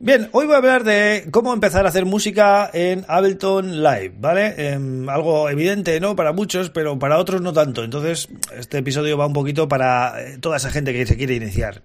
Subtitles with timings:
[0.00, 4.54] Bien, hoy voy a hablar de cómo empezar a hacer música en Ableton Live, ¿vale?
[4.56, 6.14] Em, algo evidente, ¿no?
[6.14, 7.82] Para muchos, pero para otros no tanto.
[7.82, 11.82] Entonces, este episodio va un poquito para eh, toda esa gente que se quiere iniciar.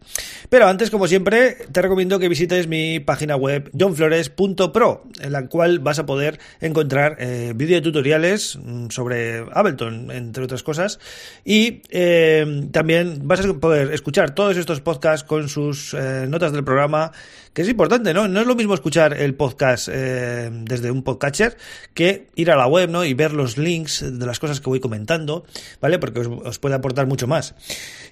[0.47, 5.79] Pero antes, como siempre, te recomiendo que visites mi página web johnflores.pro, en la cual
[5.79, 10.99] vas a poder encontrar eh, videotutoriales mm, sobre Ableton, entre otras cosas.
[11.43, 16.63] Y em, también vas a poder escuchar todos estos podcasts con sus eh, notas del
[16.63, 17.11] programa
[17.53, 18.27] que es importante, ¿no?
[18.27, 21.55] No es lo mismo escuchar el podcast eh, desde un podcatcher
[21.93, 23.05] que ir a la web, ¿no?
[23.05, 25.45] Y ver los links de las cosas que voy comentando,
[25.79, 25.99] ¿vale?
[25.99, 27.53] Porque os, puede aportar mucho más.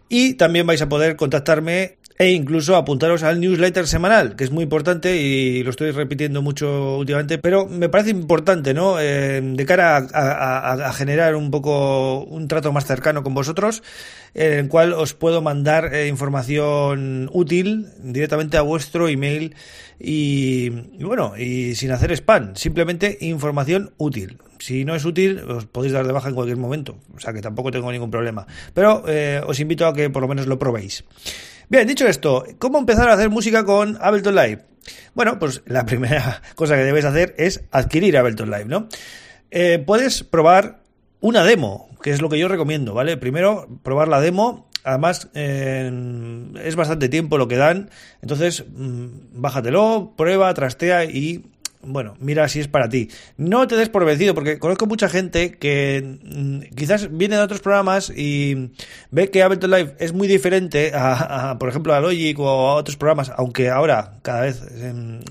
[0.09, 4.63] Y también vais a poder contactarme e incluso apuntaros al newsletter semanal, que es muy
[4.63, 8.99] importante y lo estoy repitiendo mucho últimamente, pero me parece importante, ¿no?
[8.99, 13.83] Eh, de cara a, generar un poco un trato más cercano con vosotros,
[14.33, 19.55] en el cual os puedo mandar eh, información útil directamente a vuestro email
[19.99, 24.37] y, bueno, y sin hacer spam, simplemente información útil.
[24.59, 27.41] Si no es útil, os podéis dar de baja en cualquier momento, o sea que
[27.41, 31.03] tampoco tengo ningún problema, pero eh, os invito a que por lo menos lo probéis.
[31.71, 34.65] Bien, dicho esto, ¿cómo empezar a hacer música con Ableton Live?
[35.13, 38.89] Bueno, pues la primera cosa que debes hacer es adquirir Ableton Live, ¿no?
[39.51, 40.81] Eh, puedes probar
[41.21, 43.15] una demo, que es lo que yo recomiendo, ¿vale?
[43.15, 44.67] Primero, probar la demo.
[44.83, 47.89] Además, es bastante tiempo lo que dan.
[48.21, 49.05] Entonces, mm,
[49.41, 51.45] bájatelo, prueba, trastea y
[51.83, 53.09] bueno, mira si es para ti.
[53.37, 57.61] No te des por vencido, porque conozco mucha gente que mm, quizás viene de otros
[57.61, 58.71] programas y
[59.11, 62.97] ve que Ableton Live es muy diferente a, por ejemplo, a Logic o a otros
[62.97, 64.61] programas, aunque ahora cada vez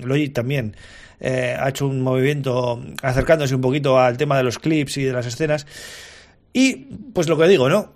[0.03, 0.75] Logic también
[1.19, 5.13] eh, ha hecho un movimiento acercándose un poquito al tema de los clips y de
[5.13, 5.67] las escenas.
[6.53, 6.75] Y
[7.13, 7.93] pues lo que digo, ¿no?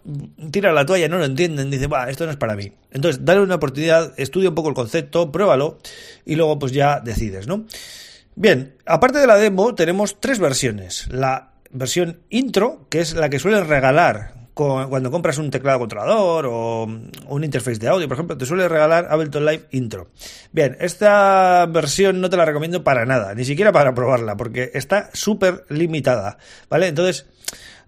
[0.51, 2.71] Tira la toalla, no lo entienden, dice, va, esto no es para mí.
[2.91, 5.77] Entonces, dale una oportunidad, estudia un poco el concepto, pruébalo
[6.25, 7.65] y luego pues ya decides, ¿no?
[8.35, 11.07] Bien, aparte de la demo, tenemos tres versiones.
[11.09, 16.83] La versión intro, que es la que suelen regalar cuando compras un teclado controlador o
[16.83, 20.07] un interface de audio, por ejemplo, te suele regalar Ableton Live Intro.
[20.53, 25.09] Bien, esta versión no te la recomiendo para nada, ni siquiera para probarla, porque está
[25.13, 26.37] súper limitada,
[26.69, 26.87] ¿vale?
[26.87, 27.25] Entonces,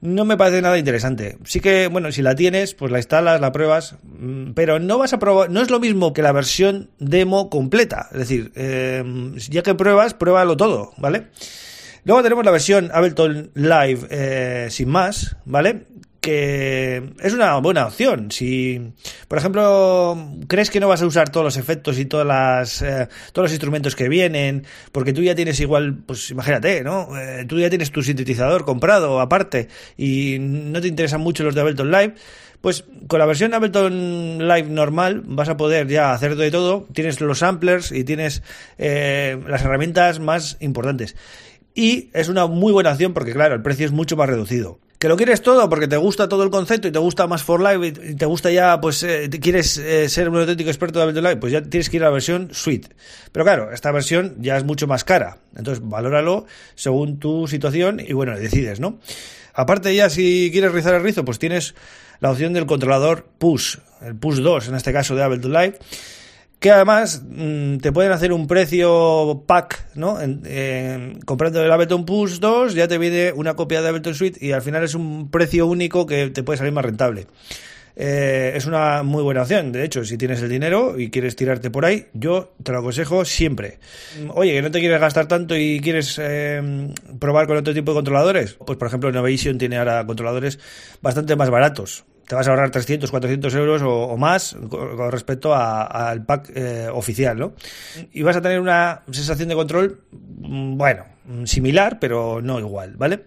[0.02, 1.38] no me parece nada interesante.
[1.44, 5.14] Sí que, bueno, si la tienes, pues la instalas, la pruebas, mm, pero no vas
[5.14, 8.08] a probar, no es lo mismo que la versión demo completa.
[8.12, 9.04] Es decir, eh,
[9.50, 11.28] ya que pruebas, pruébalo todo, ¿vale?
[12.04, 15.84] Luego tenemos la versión Ableton Live eh, sin más, ¿vale?
[16.22, 18.32] Que es una buena opción.
[18.32, 18.94] Si,
[19.28, 20.18] por ejemplo,
[20.48, 23.52] crees que no vas a usar todos los efectos y todas las, eh, todos los
[23.52, 27.18] instrumentos que vienen, porque tú ya tienes igual, pues imagínate, ¿no?
[27.18, 29.68] Eh, tú ya tienes tu sintetizador comprado aparte
[29.98, 32.16] y no te interesan mucho los de Ableton Live,
[32.62, 36.88] pues con la versión Ableton Live normal vas a poder ya hacer de todo.
[36.94, 38.42] Tienes los samplers y tienes
[38.78, 41.16] eh, las herramientas más importantes.
[41.76, 45.10] Y es una muy buena opción porque, claro, el precio es mucho más reducido que
[45.10, 47.88] lo quieres todo porque te gusta todo el concepto y te gusta más for live
[47.88, 51.38] y te gusta ya, pues eh, quieres eh, ser un auténtico experto de Ableton Live,
[51.38, 52.90] pues ya tienes que ir a la versión suite.
[53.32, 55.38] Pero claro, esta versión ya es mucho más cara.
[55.56, 59.00] Entonces, valóralo según tu situación y bueno, decides, ¿no?
[59.54, 61.74] Aparte ya, si quieres rizar el rizo, pues tienes
[62.20, 65.80] la opción del controlador push, el push 2 en este caso de Ableton Live
[66.68, 70.18] que además mm, te pueden hacer un precio pack, ¿no?
[71.26, 74.62] comprando el Ableton Push 2 ya te viene una copia de Ableton Suite y al
[74.62, 77.28] final es un precio único que te puede salir más rentable.
[77.96, 81.72] Eh, es una muy buena opción, de hecho, si tienes el dinero y quieres tirarte
[81.72, 83.80] por ahí, yo te lo aconsejo siempre.
[84.36, 87.96] Oye, que no te quieres gastar tanto y quieres eh, probar con otro tipo de
[87.96, 90.60] controladores, pues por ejemplo Innovation tiene ahora controladores
[91.02, 96.26] bastante más baratos te vas a ahorrar 300, 400 euros o, más con, respecto al
[96.26, 97.54] pack eh, oficial, ¿no?
[98.12, 101.06] Y vas a tener una sensación de control, mm, bueno,
[101.46, 103.24] similar, pero no igual, ¿vale?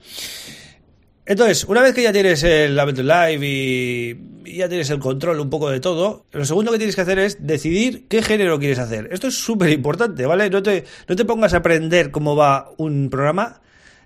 [1.25, 5.49] Entonces, una vez que ya tienes el Ableton Live y, ya tienes el control un
[5.49, 9.09] poco de todo, lo segundo que tienes que hacer es decidir qué género quieres hacer.
[9.13, 10.51] Esto es súper importante, ¿vale?
[10.51, 13.61] No te, no te pongas a aprender cómo va un programa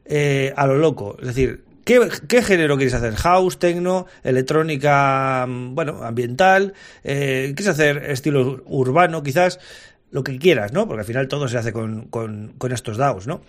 [0.05, 1.17] eh, a lo loco.
[1.19, 3.15] Es decir, ¿Qué, género quieres hacer?
[3.15, 6.73] ¿House, techno, electrónica, mm, bueno, ambiental?
[7.03, 9.61] Eh, ¿Quieres hacer estilo urbano, quizás?
[10.11, 10.87] Lo que quieras, ¿no?
[10.87, 13.43] Porque al final todo se hace con, con, con estos DAOs, ¿no?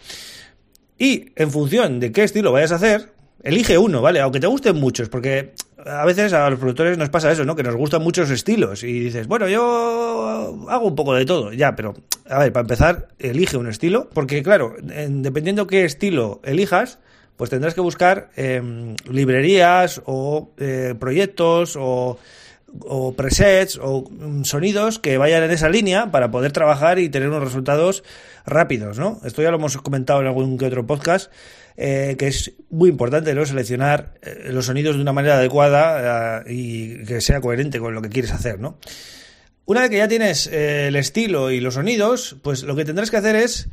[0.98, 4.20] Y en función de qué estilo vayas a hacer, elige uno, ¿vale?
[4.20, 5.54] Aunque te gusten muchos, porque
[5.86, 7.56] a veces a los productores nos pasa eso, ¿no?
[7.56, 11.76] Que nos gustan muchos estilos y dices, bueno, yo hago un poco de todo, ya,
[11.76, 11.94] pero
[12.28, 17.00] a ver, para empezar, elige un estilo, porque claro, dependiendo qué estilo elijas,
[17.38, 22.18] pues tendrás que buscar em, librerías o eh, proyectos o,
[22.80, 27.30] o, presets o mm, sonidos que vayan en esa línea para poder trabajar y tener
[27.30, 28.04] unos resultados
[28.46, 29.20] rápidos, ¿no?
[29.26, 31.32] Esto ya lo hemos comentado en algún que otro podcast.
[31.78, 33.46] Eh, que es muy importante ¿no?
[33.46, 38.08] seleccionar eh, los sonidos de una manera adecuada y que sea coherente con lo que
[38.08, 38.78] quieres hacer, ¿no?
[39.66, 43.18] Una vez que ya tienes el estilo y los sonidos, pues lo que tendrás que
[43.18, 43.68] hacer es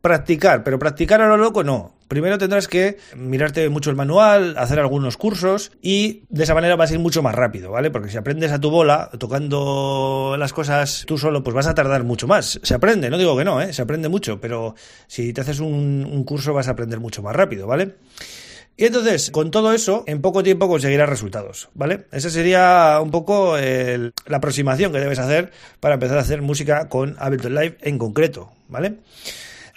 [0.00, 1.94] practicar, pero practicar a lo loco no.
[2.08, 6.90] Primero tendrás que mirarte mucho el manual, hacer algunos cursos y de esa manera vas
[6.90, 7.90] a ir mucho más rápido, ¿vale?
[7.90, 12.04] Porque si aprendes a tu bola, tocando las cosas tú solo, pues vas a tardar
[12.04, 12.60] mucho más.
[12.62, 13.74] Se aprende, no digo que no, ¿eh?
[13.74, 14.74] Se aprende mucho, pero
[15.06, 17.96] si te haces un, curso vas a aprender mucho más rápido, ¿vale?
[18.78, 22.06] Y entonces, con todo eso, en poco tiempo conseguirás resultados, ¿vale?
[22.10, 27.16] Esa sería un poco la aproximación que debes hacer para empezar a hacer música con
[27.18, 28.98] Ableton Live en concreto, ¿vale?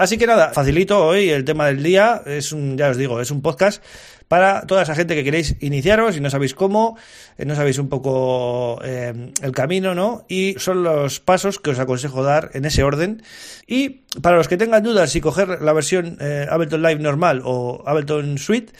[0.01, 2.23] Así que nada, facilito hoy el tema del día.
[2.25, 3.83] Es un, ya os digo, es un podcast
[4.27, 6.97] para toda esa gente que queréis iniciaros y no sabéis cómo,
[7.37, 10.25] eh, no sabéis un poco eh, el camino, ¿no?
[10.27, 13.21] Y son los pasos que os aconsejo dar en ese orden.
[13.67, 17.83] Y para los que tengan dudas si coger la versión eh, Ableton Live normal o
[17.85, 18.73] Ableton Suite,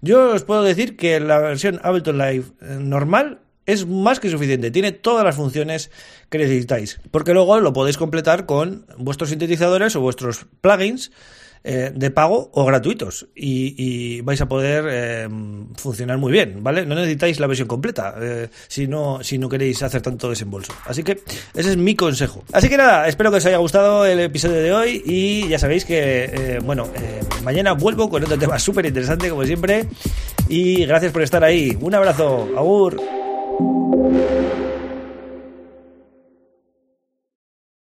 [0.00, 4.92] yo os puedo decir que la versión Ableton Live normal es más que suficiente, tiene
[4.92, 5.90] todas las funciones
[6.30, 11.12] que necesitáis, porque luego lo podéis completar con vuestros sintetizadores o vuestros plugins
[11.64, 15.28] eh, de pago o gratuitos y, vais a poder eh,
[15.76, 16.86] funcionar muy bien, ¿vale?
[16.86, 20.72] No necesitáis la versión completa eh, si, no, si no queréis hacer tanto desembolso.
[20.86, 21.20] Así que
[21.54, 22.44] ese es mi consejo.
[22.52, 25.84] Así que nada, espero que os haya gustado el episodio de hoy y ya sabéis
[25.84, 26.88] que, bueno,
[27.44, 29.84] mañana vuelvo con otro tema súper interesante como siempre
[30.48, 31.76] y gracias por estar ahí.
[31.80, 33.17] Un abrazo, agur.
[34.08, 34.57] Thank you.